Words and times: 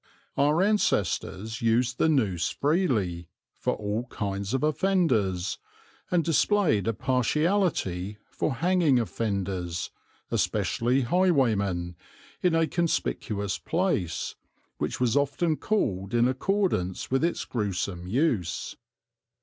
Our 0.35 0.63
ancestors 0.63 1.61
used 1.61 1.99
the 1.99 2.09
noose 2.09 2.49
freely, 2.49 3.29
for 3.53 3.75
all 3.75 4.05
kinds 4.07 4.51
of 4.55 4.63
offenders, 4.63 5.59
and 6.09 6.23
displayed 6.23 6.87
a 6.87 6.93
partiality 6.95 8.17
for 8.31 8.55
hanging 8.55 8.97
offenders, 8.97 9.91
especially 10.31 11.01
highwaymen, 11.01 11.95
in 12.41 12.55
a 12.55 12.65
conspicuous 12.65 13.59
place, 13.59 14.33
which 14.79 14.99
was 14.99 15.15
often 15.15 15.55
called 15.55 16.15
in 16.15 16.27
accordance 16.27 17.11
with 17.11 17.23
its 17.23 17.45
gruesome 17.45 18.07
use. 18.07 18.75